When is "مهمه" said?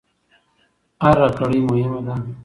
1.69-2.01